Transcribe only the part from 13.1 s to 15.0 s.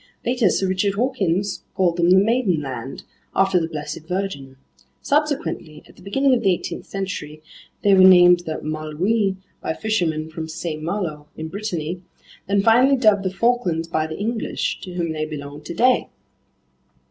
the Falklands by the English, to